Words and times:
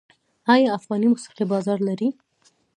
آیا 0.53 0.69
افغاني 0.77 1.07
موسیقي 1.13 1.45
بازار 1.53 1.79
لري؟ 1.87 2.09